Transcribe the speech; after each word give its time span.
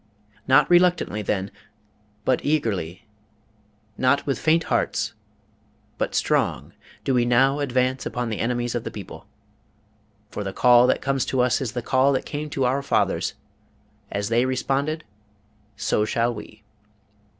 | 0.27 0.39
Not 0.47 0.67
reluctantly, 0.67 1.21
then, 1.21 1.51
| 1.87 2.25
but 2.25 2.43
eagerly, 2.43 3.05
| 3.51 3.97
not 4.07 4.25
with 4.25 4.39
faint 4.39 4.63
hearts, 4.63 5.13
| 5.55 5.97
but 5.99 6.15
strong, 6.15 6.73
do 7.03 7.13
we 7.13 7.23
now 7.23 7.59
advance 7.59 8.03
upon 8.03 8.29
the 8.29 8.39
enemies 8.39 8.73
of 8.73 8.83
the 8.83 8.89
people. 8.89 9.27
| 9.79 10.31
For 10.31 10.43
the 10.43 10.53
call 10.53 10.87
that 10.87 11.01
comes 11.03 11.23
to 11.25 11.41
us 11.41 11.61
is 11.61 11.73
the 11.73 11.83
call 11.83 12.13
that 12.13 12.25
came 12.25 12.49
to 12.49 12.65
our 12.65 12.81
fathers. 12.81 13.35
| 13.73 14.11
As 14.11 14.29
they 14.29 14.43
responded, 14.43 15.03
so 15.77 16.03
shall 16.03 16.33
we. 16.33 16.63